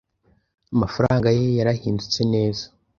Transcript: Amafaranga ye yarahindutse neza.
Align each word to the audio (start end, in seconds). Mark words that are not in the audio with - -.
Amafaranga 0.73 1.27
ye 1.37 1.45
yarahindutse 1.57 2.19
neza. 2.33 2.63